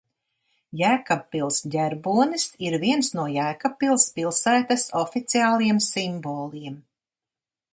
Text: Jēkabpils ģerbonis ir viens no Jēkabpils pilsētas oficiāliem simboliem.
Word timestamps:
Jēkabpils 0.79 1.59
ģerbonis 1.75 2.45
ir 2.69 2.77
viens 2.85 3.11
no 3.19 3.25
Jēkabpils 3.33 4.07
pilsētas 4.17 4.87
oficiāliem 5.03 5.83
simboliem. 5.93 6.81